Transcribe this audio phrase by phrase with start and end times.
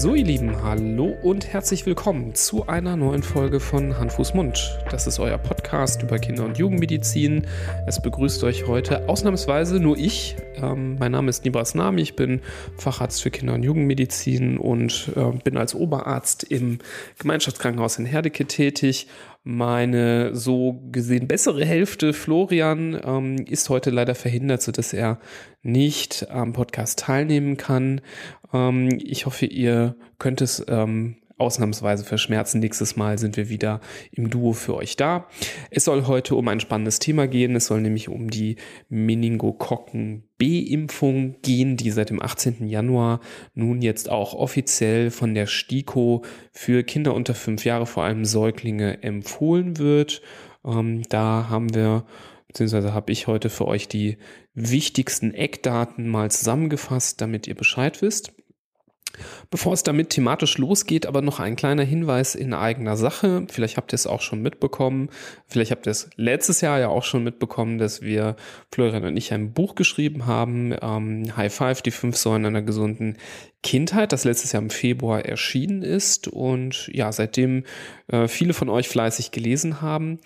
[0.00, 4.78] So ihr Lieben, hallo und herzlich willkommen zu einer neuen Folge von Hand, Fuß, Mund.
[4.90, 7.46] Das ist euer Podcast über Kinder- und Jugendmedizin.
[7.86, 10.36] Es begrüßt euch heute ausnahmsweise nur ich.
[10.56, 12.40] Ähm, mein Name ist Nibras Nami, ich bin
[12.78, 16.78] Facharzt für Kinder- und Jugendmedizin und äh, bin als Oberarzt im
[17.18, 19.06] Gemeinschaftskrankenhaus in Herdecke tätig.
[19.42, 25.18] Meine so gesehen bessere Hälfte, Florian, ähm, ist heute leider verhindert, sodass er
[25.62, 28.02] nicht am Podcast teilnehmen kann.
[28.52, 32.60] Ähm, ich hoffe, ihr könnt es ähm, ausnahmsweise verschmerzen.
[32.60, 33.80] Nächstes Mal sind wir wieder
[34.12, 35.26] im Duo für euch da.
[35.70, 37.56] Es soll heute um ein spannendes Thema gehen.
[37.56, 38.56] Es soll nämlich um die
[38.88, 42.66] Meningokokken B-Impfung gehen, die seit dem 18.
[42.66, 43.20] Januar
[43.54, 49.02] nun jetzt auch offiziell von der STIKO für Kinder unter fünf Jahre, vor allem Säuglinge,
[49.02, 50.22] empfohlen wird.
[50.64, 52.04] Ähm, da haben wir
[52.50, 54.18] beziehungsweise habe ich heute für euch die
[54.54, 58.32] wichtigsten Eckdaten mal zusammengefasst, damit ihr Bescheid wisst.
[59.50, 63.46] Bevor es damit thematisch losgeht, aber noch ein kleiner Hinweis in eigener Sache.
[63.50, 65.10] Vielleicht habt ihr es auch schon mitbekommen.
[65.46, 68.36] Vielleicht habt ihr es letztes Jahr ja auch schon mitbekommen, dass wir,
[68.72, 70.74] Florian und ich, ein Buch geschrieben haben.
[70.80, 73.16] Ähm, High Five, die fünf Säulen einer gesunden
[73.62, 77.64] Kindheit, das letztes Jahr im Februar erschienen ist und ja, seitdem
[78.08, 80.18] äh, viele von euch fleißig gelesen haben.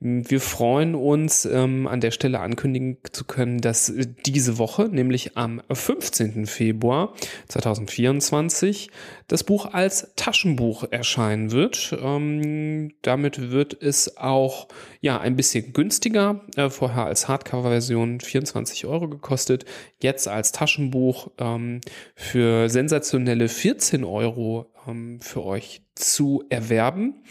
[0.00, 3.92] Wir freuen uns, ähm, an der Stelle ankündigen zu können, dass
[4.26, 6.46] diese Woche, nämlich am 15.
[6.46, 7.14] Februar
[7.48, 8.90] 2024,
[9.28, 11.96] das Buch als Taschenbuch erscheinen wird.
[12.02, 14.66] Ähm, damit wird es auch
[15.00, 19.64] ja ein bisschen günstiger, äh, vorher als Hardcover-Version 24 Euro gekostet,
[20.00, 21.80] jetzt als Taschenbuch ähm,
[22.14, 27.22] für sensationelle 14 Euro ähm, für euch zu erwerben.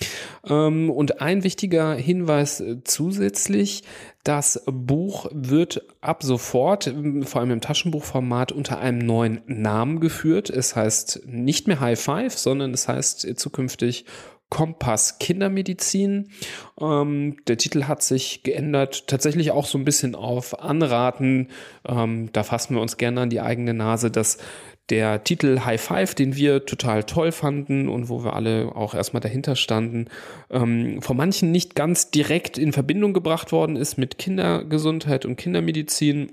[0.47, 3.83] Ähm, und ein wichtiger Hinweis äh, zusätzlich,
[4.23, 10.51] das Buch wird ab sofort, ähm, vor allem im Taschenbuchformat, unter einem neuen Namen geführt.
[10.51, 14.05] Es heißt nicht mehr High Five, sondern es heißt zukünftig
[14.49, 16.31] Kompass Kindermedizin.
[16.81, 21.49] Ähm, der Titel hat sich geändert, tatsächlich auch so ein bisschen auf Anraten.
[21.87, 24.39] Ähm, da fassen wir uns gerne an die eigene Nase, dass
[24.89, 29.21] der Titel High Five, den wir total toll fanden und wo wir alle auch erstmal
[29.21, 30.07] dahinter standen,
[30.49, 36.31] ähm, von manchen nicht ganz direkt in Verbindung gebracht worden ist mit Kindergesundheit und Kindermedizin.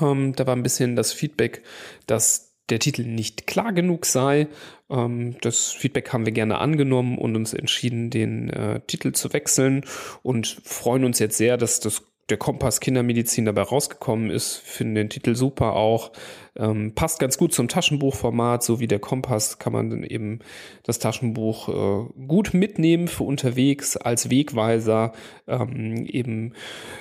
[0.00, 1.62] Ähm, da war ein bisschen das Feedback,
[2.06, 4.48] dass der Titel nicht klar genug sei.
[4.90, 9.84] Ähm, das Feedback haben wir gerne angenommen und uns entschieden, den äh, Titel zu wechseln
[10.22, 14.56] und freuen uns jetzt sehr, dass das der Kompass Kindermedizin dabei rausgekommen ist.
[14.56, 16.12] Finden den Titel super auch.
[16.58, 20.40] Ähm, passt ganz gut zum Taschenbuchformat, so wie der Kompass kann man dann eben
[20.82, 25.12] das Taschenbuch äh, gut mitnehmen für unterwegs als Wegweiser
[25.46, 26.54] ähm, eben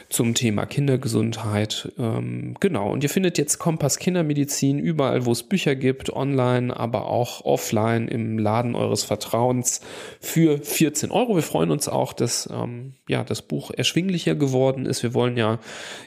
[0.10, 1.92] zum Thema Kindergesundheit.
[1.98, 7.08] Ähm, genau, und ihr findet jetzt Kompass Kindermedizin überall, wo es Bücher gibt, online, aber
[7.08, 9.82] auch offline im Laden eures Vertrauens
[10.20, 11.36] für 14 Euro.
[11.36, 15.02] Wir freuen uns auch, dass ähm, ja, das Buch erschwinglicher geworden ist.
[15.02, 15.60] Wir wollen ja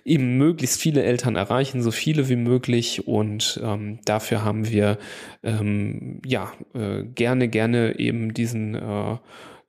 [0.04, 3.06] eben möglichst viele Eltern erreichen, so viele wie möglich.
[3.06, 4.96] Und ähm, dafür haben wir
[5.42, 9.18] ähm, ja äh, gerne, gerne eben diesen, äh,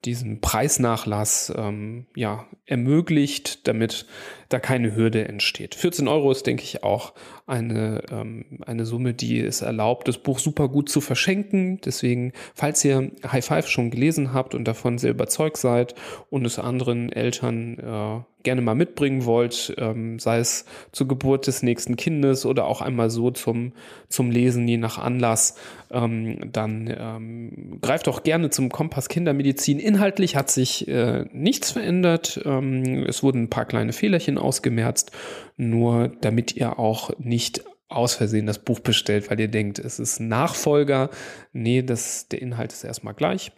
[0.05, 4.05] diesen Preisnachlass ähm, ja, ermöglicht, damit
[4.53, 5.75] da keine Hürde entsteht.
[5.75, 7.13] 14 Euro ist, denke ich, auch
[7.47, 11.79] eine, ähm, eine Summe, die es erlaubt, das Buch super gut zu verschenken.
[11.83, 15.95] Deswegen, falls ihr High Five schon gelesen habt und davon sehr überzeugt seid
[16.29, 21.63] und es anderen Eltern äh, gerne mal mitbringen wollt, ähm, sei es zur Geburt des
[21.63, 23.73] nächsten Kindes oder auch einmal so zum,
[24.09, 25.55] zum Lesen, je nach Anlass,
[25.91, 29.79] ähm, dann ähm, greift auch gerne zum Kompass Kindermedizin.
[29.79, 32.41] Inhaltlich hat sich äh, nichts verändert.
[32.45, 35.11] Ähm, es wurden ein paar kleine Fehlerchen ausgemerzt,
[35.57, 40.19] nur damit ihr auch nicht aus Versehen das Buch bestellt, weil ihr denkt, es ist
[40.19, 41.09] Nachfolger.
[41.51, 43.51] Nee, das, der Inhalt ist erstmal gleich.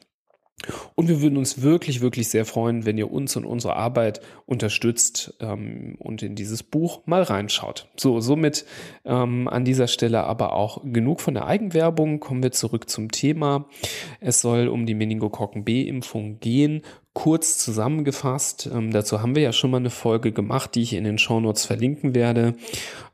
[0.96, 5.36] Und wir würden uns wirklich, wirklich sehr freuen, wenn ihr uns und unsere Arbeit unterstützt
[5.42, 7.90] ähm, und in dieses Buch mal reinschaut.
[7.98, 8.66] So, somit
[9.04, 12.20] ähm, an dieser Stelle aber auch genug von der Eigenwerbung.
[12.20, 13.66] Kommen wir zurück zum Thema.
[14.20, 16.82] Es soll um die Meningokokken B-Impfung gehen.
[17.14, 21.04] Kurz zusammengefasst, ähm, dazu haben wir ja schon mal eine Folge gemacht, die ich in
[21.04, 22.56] den Shownotes verlinken werde.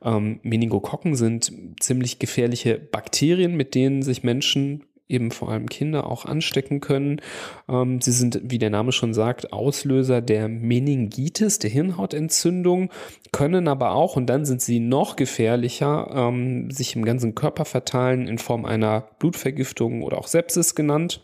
[0.02, 1.52] Ähm, Meningokokken sind
[1.82, 7.20] ziemlich gefährliche Bakterien, mit denen sich Menschen eben vor allem Kinder auch anstecken können.
[7.68, 12.90] Ähm, sie sind, wie der Name schon sagt, Auslöser der Meningitis, der Hirnhautentzündung,
[13.32, 18.28] können aber auch, und dann sind sie noch gefährlicher, ähm, sich im ganzen Körper verteilen
[18.28, 21.22] in Form einer Blutvergiftung oder auch Sepsis genannt.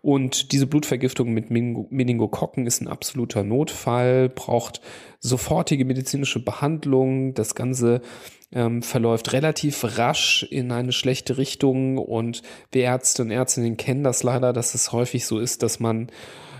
[0.00, 4.80] Und diese Blutvergiftung mit Meningokokken ist ein absoluter Notfall, braucht
[5.20, 7.34] sofortige medizinische Behandlung.
[7.34, 8.00] Das Ganze
[8.52, 12.42] ähm, verläuft relativ rasch in eine schlechte Richtung und
[12.72, 16.10] wir Ärzte und Ärztinnen kennen das leider, dass es häufig so ist, dass man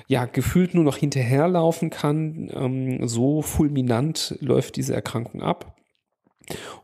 [0.07, 2.51] ja gefühlt nur noch hinterherlaufen kann.
[2.55, 5.78] Ähm, so fulminant läuft diese Erkrankung ab.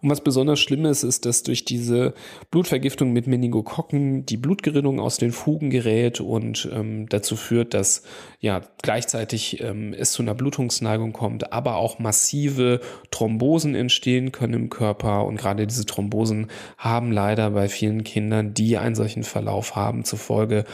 [0.02, 2.14] Und was besonders schlimm ist, ist, dass durch diese
[2.50, 8.02] Blutvergiftung mit Meningokokken die Blutgerinnung aus den Fugen gerät und ähm, dazu führt, dass
[8.40, 12.81] ja gleichzeitig ähm, es zu einer Blutungsneigung kommt, aber auch massive
[13.11, 15.25] Thrombosen entstehen können im Körper.
[15.25, 20.64] Und gerade diese Thrombosen haben leider bei vielen Kindern, die einen solchen Verlauf haben, zufolge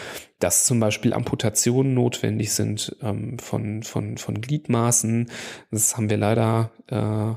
[0.40, 5.30] dass zum Beispiel Amputationen notwendig sind ähm, von, von, von Gliedmaßen.
[5.70, 7.34] Das haben wir leider, äh,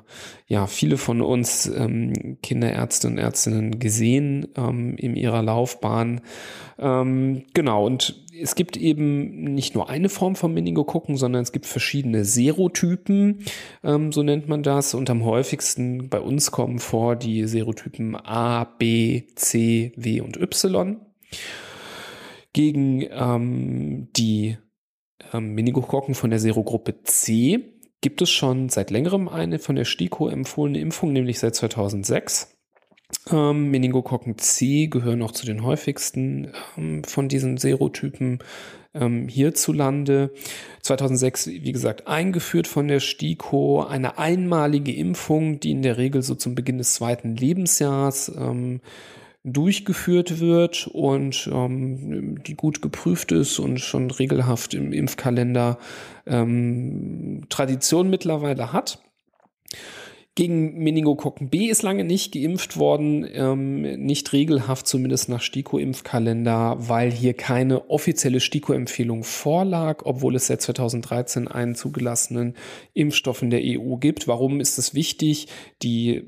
[0.52, 6.22] ja, viele von uns ähm, Kinderärzte und Ärztinnen gesehen ähm, in ihrer Laufbahn.
[6.80, 11.66] Ähm, genau, und es gibt eben nicht nur eine Form von Meningokokken, sondern es gibt
[11.66, 13.40] verschiedene Serotypen,
[13.84, 14.94] ähm, so nennt man das.
[14.94, 20.98] Und am häufigsten bei uns kommen vor die Serotypen A, B, C, W und Y.
[22.54, 24.58] Gegen ähm, die
[25.34, 30.28] ähm, Meningokokken von der Serogruppe C gibt es schon seit längerem eine von der STIKO
[30.28, 32.54] empfohlene Impfung, nämlich seit 2006.
[33.32, 38.40] Ähm, Meningokokken C gehören auch zu den häufigsten ähm, von diesen Serotypen
[38.94, 40.32] ähm, hierzulande.
[40.82, 46.36] 2006, wie gesagt, eingeführt von der STIKO, eine einmalige Impfung, die in der Regel so
[46.36, 48.82] zum Beginn des zweiten Lebensjahrs ähm,
[49.44, 55.78] durchgeführt wird und ähm, die gut geprüft ist und schon regelhaft im Impfkalender
[56.26, 59.00] ähm, Tradition mittlerweile hat.
[60.36, 67.12] Gegen Meningokokken B ist lange nicht geimpft worden, ähm, nicht regelhaft zumindest nach STIKO-Impfkalender, weil
[67.12, 72.56] hier keine offizielle STIKO-Empfehlung vorlag, obwohl es seit 2013 einen zugelassenen
[72.96, 74.28] Impfstoff in der EU gibt.
[74.28, 75.50] Warum ist das wichtig?
[75.84, 76.24] Die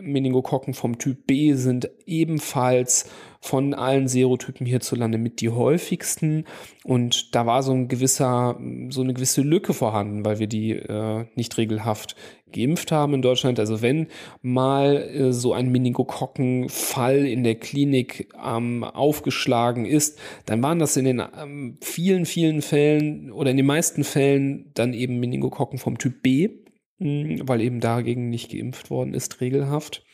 [0.00, 3.10] Meningokokken vom Typ B sind ebenfalls
[3.40, 6.44] von allen Serotypen hierzulande mit die häufigsten.
[6.84, 8.60] Und da war so ein gewisser,
[8.90, 12.16] so eine gewisse Lücke vorhanden, weil wir die äh, nicht regelhaft
[12.52, 13.58] geimpft haben in Deutschland.
[13.58, 14.08] Also wenn
[14.42, 21.04] mal äh, so ein Meningokokkenfall in der Klinik ähm, aufgeschlagen ist, dann waren das in
[21.04, 26.22] den ähm, vielen, vielen Fällen oder in den meisten Fällen dann eben Meningokokken vom Typ
[26.22, 26.50] B,
[26.98, 30.04] hm, weil eben dagegen nicht geimpft worden ist, regelhaft.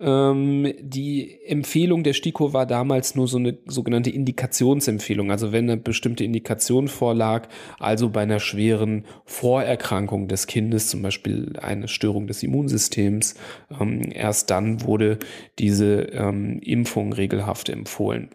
[0.00, 5.30] Ähm, die Empfehlung der STIKO war damals nur so eine sogenannte Indikationsempfehlung.
[5.30, 7.48] Also wenn eine bestimmte Indikation vorlag,
[7.78, 13.34] also bei einer schweren Vorerkrankung des Kindes, zum Beispiel eine Störung des Immunsystems,
[13.80, 15.18] ähm, erst dann wurde
[15.58, 18.30] diese ähm, Impfung regelhaft empfohlen.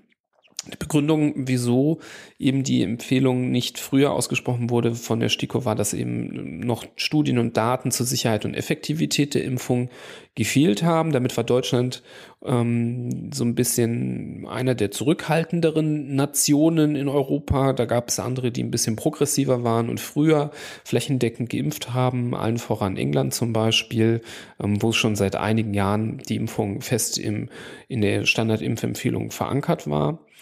[0.72, 2.00] Die Begründung, wieso
[2.40, 7.38] eben die Empfehlung nicht früher ausgesprochen wurde von der STIKO, war, dass eben noch Studien
[7.38, 9.90] und Daten zur Sicherheit und Effektivität der Impfung
[10.36, 11.12] gefehlt haben.
[11.12, 12.02] Damit war Deutschland
[12.46, 17.74] ähm, so ein bisschen einer der zurückhaltenderen Nationen in Europa.
[17.74, 20.52] Da gab es andere, die ein bisschen progressiver waren und früher
[20.86, 24.22] flächendeckend geimpft haben, allen voran England zum Beispiel,
[24.64, 27.50] ähm, wo schon seit einigen Jahren die Impfung fest im,
[27.90, 30.20] in der Standardimpfempfehlung verankert war.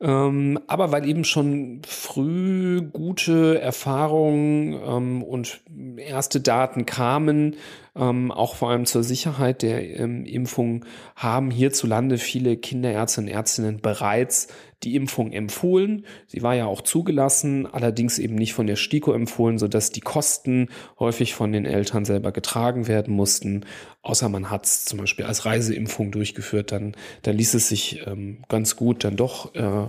[0.00, 5.60] Ähm, aber weil eben schon früh gute Erfahrungen ähm, und
[5.96, 7.56] erste Daten kamen,
[7.96, 10.84] ähm, auch vor allem zur Sicherheit der ähm, Impfung,
[11.16, 14.46] haben hierzulande viele Kinderärzte und Ärztinnen bereits
[14.84, 16.06] die Impfung empfohlen.
[16.28, 20.68] Sie war ja auch zugelassen, allerdings eben nicht von der STIKO empfohlen, sodass die Kosten
[21.00, 23.64] häufig von den Eltern selber getragen werden mussten.
[24.02, 28.44] Außer man hat es zum Beispiel als Reiseimpfung durchgeführt, dann, dann ließ es sich ähm,
[28.48, 29.87] ganz gut dann doch äh,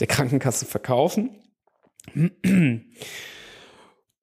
[0.00, 1.30] der Krankenkasse verkaufen.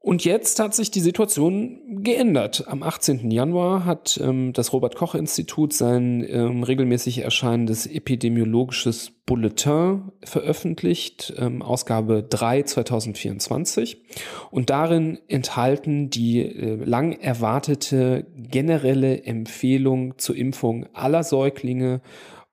[0.05, 2.65] Und jetzt hat sich die Situation geändert.
[2.67, 3.31] Am 18.
[3.31, 11.63] Januar hat ähm, das Robert Koch Institut sein ähm, regelmäßig erscheinendes epidemiologisches Bulletin veröffentlicht, ähm,
[11.63, 14.03] Ausgabe 3 2024.
[14.51, 22.01] Und darin enthalten die äh, lang erwartete generelle Empfehlung zur Impfung aller Säuglinge,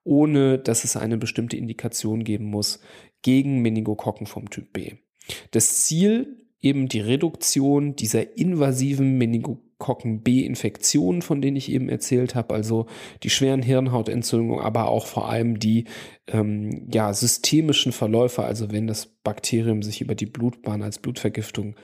[0.03, 2.79] ohne dass es eine bestimmte Indikation geben muss,
[3.21, 4.93] gegen Meningokokken vom Typ B.
[5.51, 12.53] Das Ziel eben die Reduktion dieser invasiven Meningokokken B-Infektionen, von denen ich eben erzählt habe,
[12.53, 12.87] also
[13.21, 15.85] die schweren Hirnhautentzündungen, aber auch vor allem die
[16.27, 21.75] ähm, ja, systemischen Verläufe, also wenn das Bakterium sich über die Blutbahn als Blutvergiftung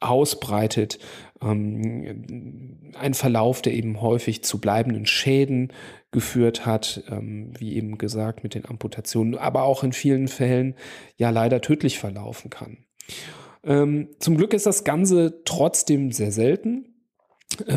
[0.00, 0.98] ausbreitet,
[1.42, 5.72] ähm, ein Verlauf, der eben häufig zu bleibenden Schäden
[6.10, 10.74] geführt hat, ähm, wie eben gesagt mit den Amputationen, aber auch in vielen Fällen
[11.16, 12.78] ja leider tödlich verlaufen kann.
[13.64, 16.97] Ähm, zum Glück ist das Ganze trotzdem sehr selten.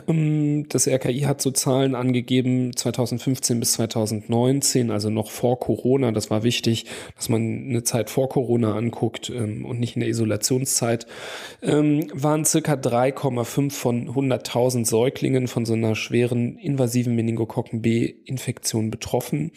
[0.08, 6.12] Ähm, das RKI hat so Zahlen angegeben, 2015 bis 2019, also noch vor Corona.
[6.12, 6.86] Das war wichtig,
[7.16, 11.08] dass man eine Zeit vor Corona anguckt ähm, und nicht in der Isolationszeit.
[11.62, 19.52] Ähm, waren circa 3,5 von 100.000 Säuglingen von so einer schweren invasiven Meningokokken B-Infektion betroffen.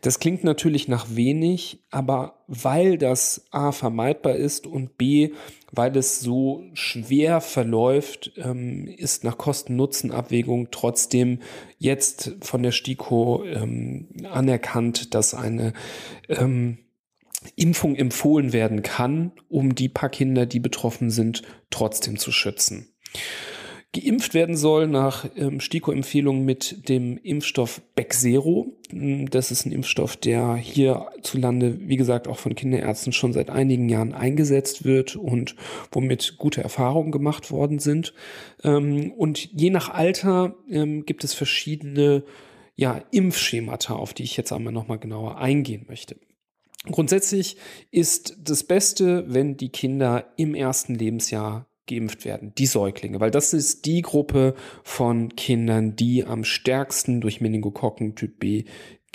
[0.00, 5.30] Das klingt natürlich nach wenig, aber weil das A vermeidbar ist und B
[5.72, 11.40] weil es so schwer verläuft, ähm, ist nach Kosten-Nutzen-Abwägung trotzdem
[11.78, 15.72] jetzt von der STIKO ähm, anerkannt, dass eine
[16.28, 16.78] ähm,
[17.56, 22.88] Impfung empfohlen werden kann, um die paar Kinder, die betroffen sind, trotzdem zu schützen
[23.92, 28.76] geimpft werden soll nach ähm, STIKO-Empfehlung mit dem Impfstoff Bexero.
[28.92, 33.88] Mm, das ist ein Impfstoff, der hierzulande, wie gesagt, auch von Kinderärzten schon seit einigen
[33.88, 35.56] Jahren eingesetzt wird und
[35.90, 38.14] womit gute Erfahrungen gemacht worden sind.
[38.62, 42.22] Ähm, und je nach Alter ähm, gibt es verschiedene
[42.76, 46.16] ja, Impfschemata, auf die ich jetzt einmal nochmal genauer eingehen möchte.
[46.90, 47.56] Grundsätzlich
[47.90, 53.52] ist das Beste, wenn die Kinder im ersten Lebensjahr geimpft werden, die Säuglinge, weil das
[53.52, 58.64] ist die Gruppe von Kindern, die am stärksten durch Meningokokken Typ B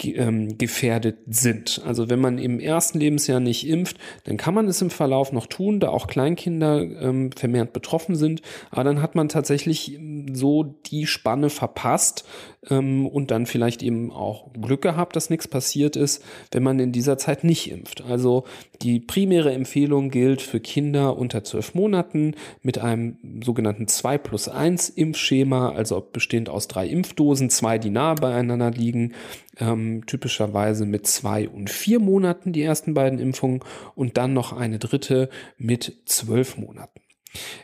[0.03, 1.81] ähm, gefährdet sind.
[1.85, 5.47] Also wenn man im ersten Lebensjahr nicht impft, dann kann man es im Verlauf noch
[5.47, 8.41] tun, da auch Kleinkinder ähm, vermehrt betroffen sind.
[8.71, 12.25] Aber dann hat man tatsächlich ähm, so die Spanne verpasst
[12.69, 16.91] ähm, und dann vielleicht eben auch Glück gehabt, dass nichts passiert ist, wenn man in
[16.91, 18.03] dieser Zeit nicht impft.
[18.03, 18.43] Also
[18.81, 24.89] die primäre Empfehlung gilt für Kinder unter zwölf Monaten mit einem sogenannten 2 plus 1
[24.89, 29.13] Impfschema, also bestehend aus drei Impfdosen, zwei, die nahe beieinander liegen
[29.59, 33.61] ähm, typischerweise mit zwei und vier Monaten die ersten beiden Impfungen
[33.95, 37.04] und dann noch eine dritte mit zwölf Monaten.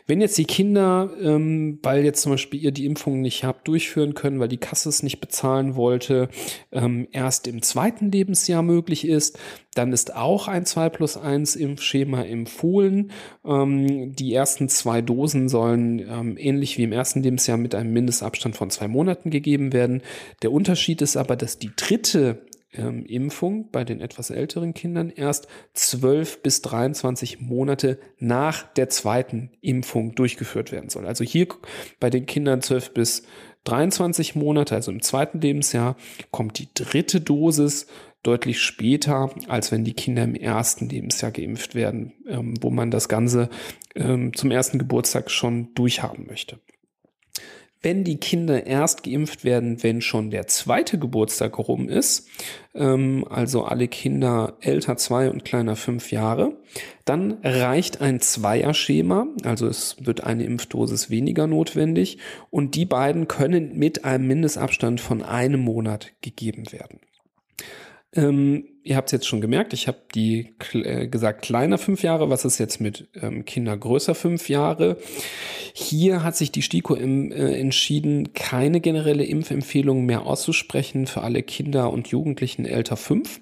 [0.06, 4.14] Wenn jetzt die Kinder, ähm, weil jetzt zum Beispiel ihr die Impfung nicht habt durchführen
[4.14, 6.28] können, weil die Kasse es nicht bezahlen wollte,
[6.70, 9.38] ähm, erst im zweiten Lebensjahr möglich ist,
[9.74, 13.10] dann ist auch ein 2 plus 1 Impfschema empfohlen.
[13.44, 18.56] Ähm, die ersten zwei Dosen sollen ähm, ähnlich wie im ersten Lebensjahr mit einem Mindestabstand
[18.56, 20.02] von zwei Monaten gegeben werden.
[20.42, 25.48] Der Unterschied ist aber, dass die dritte ähm, Impfung bei den etwas älteren Kindern erst
[25.74, 31.06] 12 bis 23 Monate nach der zweiten Impfung durchgeführt werden soll.
[31.06, 31.48] Also hier
[32.00, 33.22] bei den Kindern 12 bis
[33.64, 35.96] 23 Monate, also im zweiten Lebensjahr,
[36.30, 37.86] kommt die dritte Dosis
[38.22, 43.08] deutlich später, als wenn die Kinder im ersten Lebensjahr geimpft werden, ähm, wo man das
[43.08, 43.50] Ganze
[43.94, 46.58] ähm, zum ersten Geburtstag schon durchhaben möchte
[47.82, 52.28] wenn die Kinder erst geimpft werden, wenn schon der zweite Geburtstag rum ist,
[52.74, 56.56] ähm, also alle Kinder älter zwei und kleiner fünf Jahre,
[57.04, 62.18] dann reicht ein Zweierschema, also es wird eine Impfdosis weniger notwendig
[62.50, 67.00] und die beiden können mit einem Mindestabstand von einem Monat gegeben werden.
[68.14, 72.28] Ähm, ihr habt es jetzt schon gemerkt, ich habe die äh, gesagt kleiner fünf Jahre.
[72.28, 74.98] Was ist jetzt mit ähm, Kinder größer fünf Jahre?
[75.72, 81.42] Hier hat sich die STIKO im, äh, entschieden, keine generelle Impfempfehlung mehr auszusprechen für alle
[81.42, 83.40] Kinder und Jugendlichen älter fünf.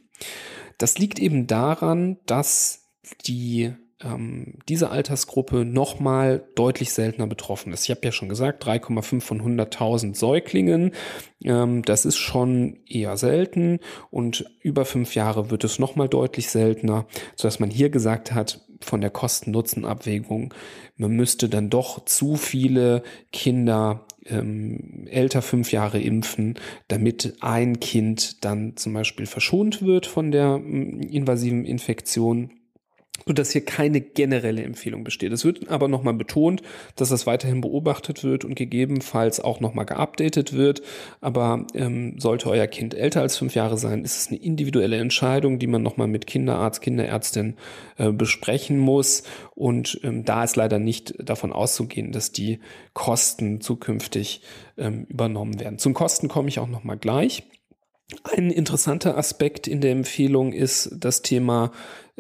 [0.78, 2.88] Das liegt eben daran, dass
[3.26, 3.72] die
[4.02, 7.84] ähm, diese Altersgruppe nochmal deutlich seltener betroffen ist.
[7.84, 10.92] Ich habe ja schon gesagt, 3,5 von 100.000 Säuglingen.
[11.44, 13.80] Ähm, das ist schon eher selten
[14.10, 19.02] und über fünf Jahre wird es nochmal deutlich seltener, sodass man hier gesagt hat, von
[19.02, 20.54] der Kosten-Nutzen-Abwägung,
[20.96, 26.54] man müsste dann doch zu viele Kinder ähm, älter fünf Jahre impfen,
[26.88, 32.50] damit ein Kind dann zum Beispiel verschont wird von der ähm, invasiven Infektion
[33.26, 35.32] und dass hier keine generelle Empfehlung besteht.
[35.32, 36.62] Es wird aber nochmal betont,
[36.96, 40.82] dass das weiterhin beobachtet wird und gegebenenfalls auch nochmal geupdatet wird.
[41.20, 45.58] Aber ähm, sollte euer Kind älter als fünf Jahre sein, ist es eine individuelle Entscheidung,
[45.58, 47.56] die man nochmal mit Kinderarzt, Kinderärztin
[47.96, 49.22] äh, besprechen muss.
[49.54, 52.60] Und ähm, da ist leider nicht davon auszugehen, dass die
[52.94, 54.42] Kosten zukünftig
[54.78, 55.78] ähm, übernommen werden.
[55.78, 57.44] Zum Kosten komme ich auch nochmal gleich.
[58.24, 61.70] Ein interessanter Aspekt in der Empfehlung ist das Thema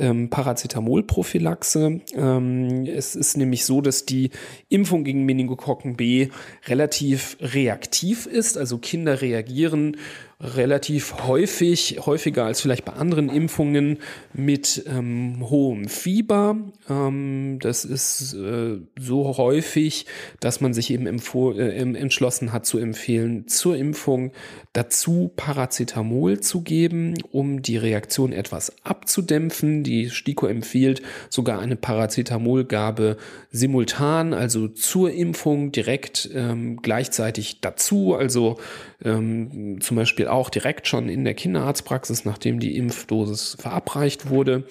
[0.00, 2.00] ähm, Paracetamol-Prophylaxe.
[2.14, 4.30] Ähm, es ist nämlich so, dass die
[4.68, 6.28] Impfung gegen Meningokokken B
[6.66, 8.58] relativ reaktiv ist.
[8.58, 9.96] Also Kinder reagieren
[10.40, 13.98] relativ häufig, häufiger als vielleicht bei anderen Impfungen
[14.32, 16.56] mit ähm, hohem Fieber.
[16.88, 20.06] Ähm, das ist äh, so häufig,
[20.40, 24.32] dass man sich eben äh, entschlossen hat zu empfehlen, zur Impfung
[24.72, 29.84] dazu Paracetamol zu geben, um die Reaktion etwas abzudämpfen.
[29.84, 33.18] Die STIKO empfiehlt sogar eine Paracetamolgabe
[33.50, 38.58] simultan, also zur Impfung direkt ähm, gleichzeitig dazu, also
[39.04, 44.64] ähm, zum Beispiel auch direkt schon in der Kinderarztpraxis, nachdem die Impfdosis verabreicht wurde.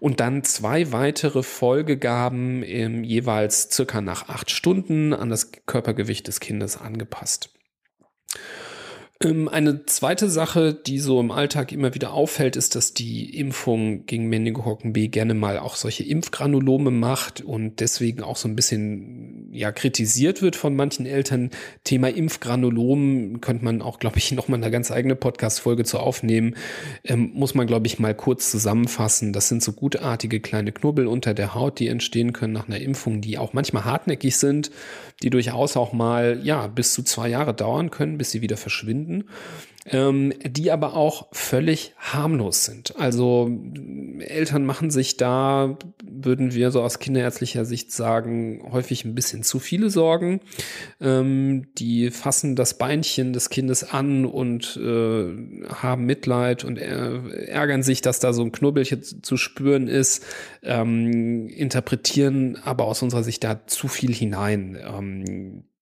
[0.00, 6.40] Und dann zwei weitere Folgegaben ähm, jeweils circa nach acht Stunden an das Körpergewicht des
[6.40, 7.50] Kindes angepasst.
[9.22, 14.06] Ähm, eine zweite Sache, die so im Alltag immer wieder auffällt, ist, dass die Impfung
[14.06, 19.50] gegen Meningokokken B gerne mal auch solche Impfgranulome macht und deswegen auch so ein bisschen
[19.52, 21.50] ja kritisiert wird von manchen Eltern.
[21.84, 26.56] Thema Impfgranulom könnte man auch, glaube ich, noch mal eine ganz eigene Podcast-Folge zu aufnehmen.
[27.04, 29.32] Ähm, muss man, glaube ich, mal kurz zusammenfassen.
[29.32, 33.20] Das sind so gutartige kleine Knubbel unter der Haut, die entstehen können nach einer Impfung,
[33.20, 34.72] die auch manchmal hartnäckig sind,
[35.24, 39.24] die durchaus auch mal ja bis zu zwei Jahre dauern können, bis sie wieder verschwinden
[39.86, 42.96] ähm, die aber auch völlig harmlos sind.
[42.98, 43.50] Also
[44.18, 49.58] Eltern machen sich da, würden wir so aus kinderärztlicher Sicht sagen, häufig ein bisschen zu
[49.58, 50.40] viele Sorgen.
[51.00, 57.82] Ähm, die fassen das Beinchen des Kindes an und äh, haben Mitleid und äh, ärgern
[57.82, 60.24] sich, dass da so ein Knubbelchen zu spüren ist,
[60.62, 64.78] ähm, interpretieren aber aus unserer Sicht da zu viel hinein.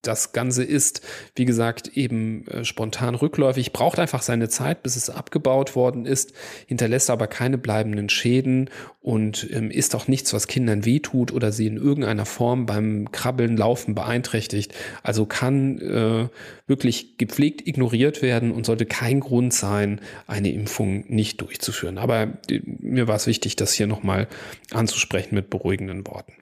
[0.02, 1.00] Das Ganze ist,
[1.36, 6.32] wie gesagt, eben äh, spontan rückläufig, braucht einfach seine Zeit, bis es abgebaut worden ist,
[6.66, 8.68] hinterlässt aber keine bleibenden Schäden
[9.00, 13.56] und ähm, ist auch nichts, was Kindern wehtut oder sie in irgendeiner Form beim Krabbeln,
[13.56, 14.74] Laufen beeinträchtigt.
[15.04, 16.28] Also kann äh,
[16.66, 21.98] wirklich gepflegt ignoriert werden und sollte kein Grund sein, eine Impfung nicht durchzuführen.
[21.98, 24.26] Aber äh, mir war es wichtig, das hier nochmal
[24.72, 26.32] anzusprechen mit beruhigenden Worten.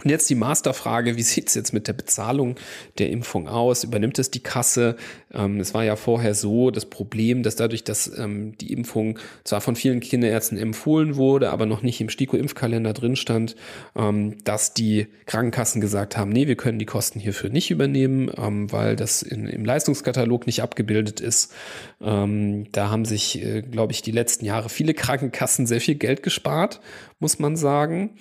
[0.00, 2.56] Und jetzt die Masterfrage, wie sieht es jetzt mit der Bezahlung
[2.96, 3.84] der Impfung aus?
[3.84, 4.96] Übernimmt es die Kasse?
[5.34, 9.60] Ähm, es war ja vorher so das Problem, dass dadurch, dass ähm, die Impfung zwar
[9.60, 13.54] von vielen Kinderärzten empfohlen wurde, aber noch nicht im STIKO-Impfkalender drin stand,
[13.94, 18.72] ähm, dass die Krankenkassen gesagt haben, nee, wir können die Kosten hierfür nicht übernehmen, ähm,
[18.72, 21.52] weil das in, im Leistungskatalog nicht abgebildet ist.
[22.00, 26.22] Ähm, da haben sich, äh, glaube ich, die letzten Jahre viele Krankenkassen sehr viel Geld
[26.22, 26.80] gespart,
[27.18, 28.16] muss man sagen.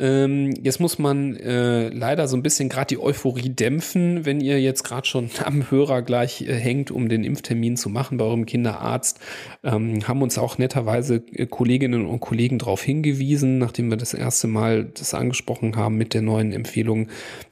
[0.00, 4.58] Ähm, jetzt muss man äh, leider so ein bisschen gerade die Euphorie dämpfen, wenn ihr
[4.60, 8.46] jetzt gerade schon am Hörer gleich äh, hängt, um den Impftermin zu machen bei eurem
[8.46, 9.20] Kinderarzt.
[9.62, 14.48] Ähm, haben uns auch netterweise äh, Kolleginnen und Kollegen darauf hingewiesen, nachdem wir das erste
[14.48, 17.08] Mal das angesprochen haben mit der neuen Empfehlung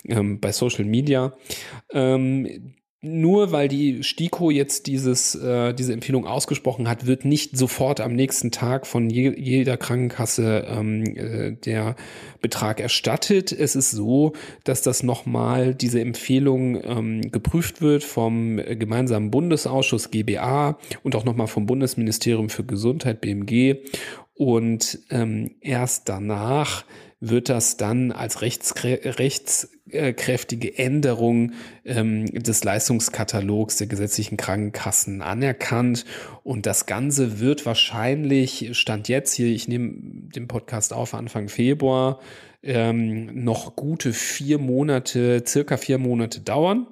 [0.06, 1.34] ähm, bei Social Media.
[3.00, 8.12] Nur weil die STIKO jetzt dieses, äh, diese Empfehlung ausgesprochen hat, wird nicht sofort am
[8.12, 11.94] nächsten Tag von je, jeder Krankenkasse ähm, äh, der
[12.40, 13.52] Betrag erstattet.
[13.52, 14.32] Es ist so,
[14.64, 21.46] dass das nochmal diese Empfehlung ähm, geprüft wird vom gemeinsamen Bundesausschuss GBA und auch nochmal
[21.46, 23.76] vom Bundesministerium für Gesundheit BMG.
[24.34, 26.84] Und ähm, erst danach
[27.20, 31.52] wird das dann als rechtskrä rechtskräftige Änderung
[31.84, 36.04] ähm, des Leistungskatalogs der gesetzlichen Krankenkassen anerkannt.
[36.44, 42.20] Und das Ganze wird wahrscheinlich, stand jetzt hier, ich nehme den Podcast auf Anfang Februar,
[42.62, 46.86] ähm, noch gute vier Monate, circa vier Monate dauern.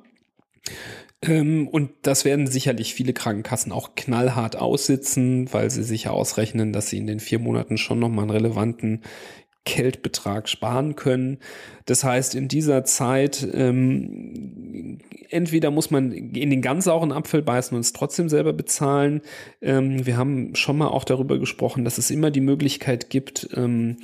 [1.22, 6.90] Ähm, und das werden sicherlich viele Krankenkassen auch knallhart aussitzen, weil sie sich ausrechnen, dass
[6.90, 9.02] sie in den vier Monaten schon nochmal einen relevanten
[9.66, 11.38] Geldbetrag sparen können.
[11.84, 14.98] Das heißt, in dieser Zeit ähm,
[15.28, 19.20] entweder muss man in den ganz sauren Apfel beißen und es trotzdem selber bezahlen.
[19.60, 23.96] Ähm, wir haben schon mal auch darüber gesprochen, dass es immer die Möglichkeit gibt, ähm,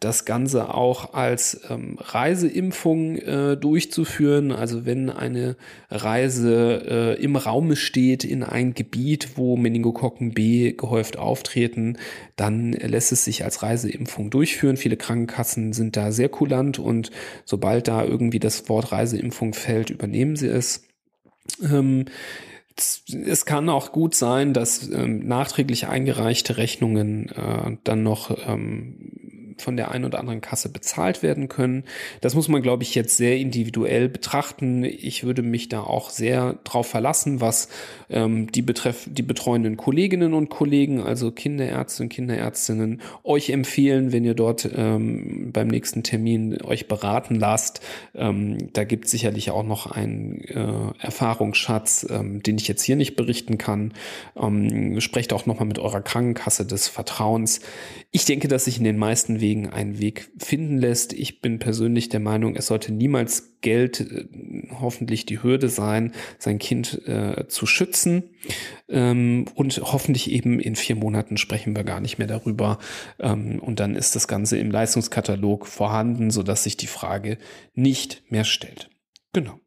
[0.00, 4.52] das Ganze auch als ähm, Reiseimpfung äh, durchzuführen.
[4.52, 5.56] Also wenn eine
[5.90, 11.98] Reise äh, im Raume steht in ein Gebiet, wo Meningokokken B gehäuft auftreten,
[12.36, 14.76] dann lässt es sich als Reiseimpfung durchführen.
[14.76, 17.10] Viele Krankenkassen sind da sehr kulant und
[17.44, 20.84] sobald da irgendwie das Wort Reiseimpfung fällt, übernehmen sie es.
[21.62, 22.04] Ähm,
[22.76, 29.76] es kann auch gut sein, dass ähm, nachträglich eingereichte Rechnungen äh, dann noch ähm, von
[29.76, 31.84] der einen oder anderen Kasse bezahlt werden können.
[32.20, 34.84] Das muss man, glaube ich, jetzt sehr individuell betrachten.
[34.84, 37.68] Ich würde mich da auch sehr drauf verlassen, was
[38.10, 44.24] ähm, die, betreff die betreuenden Kolleginnen und Kollegen, also Kinderärzte und Kinderärztinnen, euch empfehlen, wenn
[44.24, 47.80] ihr dort ähm, beim nächsten Termin euch beraten lasst.
[48.14, 52.96] Ähm, da gibt es sicherlich auch noch einen äh, Erfahrungsschatz, ähm, den ich jetzt hier
[52.96, 53.92] nicht berichten kann.
[54.36, 57.60] Ähm, sprecht auch nochmal mit eurer Krankenkasse des Vertrauens.
[58.10, 61.12] Ich denke, dass sich in den meisten Wegen ein Weg finden lässt.
[61.12, 64.26] Ich bin persönlich der Meinung, es sollte niemals Geld äh,
[64.80, 68.30] hoffentlich die Hürde sein, sein Kind äh, zu schützen.
[68.88, 72.78] Ähm, und hoffentlich eben in vier Monaten sprechen wir gar nicht mehr darüber.
[73.18, 77.38] Ähm, und dann ist das Ganze im Leistungskatalog vorhanden, sodass sich die Frage
[77.74, 78.90] nicht mehr stellt.
[79.32, 79.60] Genau.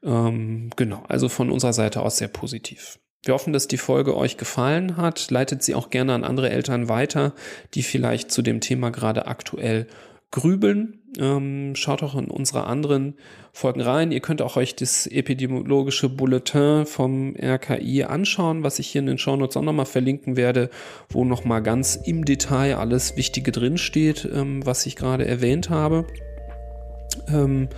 [0.03, 2.99] Ähm, genau, also von unserer Seite aus sehr positiv.
[3.25, 5.31] Wir hoffen, dass die Folge euch gefallen hat.
[5.31, 7.35] Leitet sie auch gerne an andere Eltern weiter,
[7.75, 9.89] die vielleicht zu dem Thema gerade aktuell
[10.31, 11.03] grübeln.
[11.19, 13.15] Ähm, schaut auch in unsere anderen
[13.53, 14.13] Folgen rein.
[14.13, 19.19] Ihr könnt auch euch das epidemiologische Bulletin vom RKI anschauen, was ich hier in den
[19.19, 20.69] Shownotes auch nochmal verlinken werde,
[21.09, 26.07] wo nochmal ganz im Detail alles Wichtige drinsteht, ähm, was ich gerade erwähnt habe.
[27.29, 27.69] Ähm,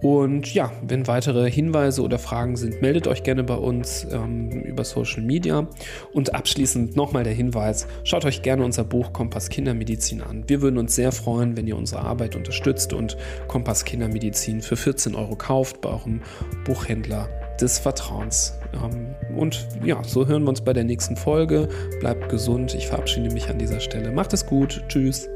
[0.00, 4.84] und ja, wenn weitere Hinweise oder Fragen sind, meldet euch gerne bei uns ähm, über
[4.84, 5.66] Social Media.
[6.12, 10.44] Und abschließend nochmal der Hinweis, schaut euch gerne unser Buch Kompass Kindermedizin an.
[10.46, 13.16] Wir würden uns sehr freuen, wenn ihr unsere Arbeit unterstützt und
[13.48, 16.22] Kompass Kindermedizin für 14 Euro kauft bei eurem
[16.64, 17.28] Buchhändler
[17.60, 18.56] des Vertrauens.
[18.74, 21.68] Ähm, und ja, so hören wir uns bei der nächsten Folge.
[21.98, 22.72] Bleibt gesund.
[22.74, 24.12] Ich verabschiede mich an dieser Stelle.
[24.12, 24.84] Macht es gut.
[24.88, 25.28] Tschüss.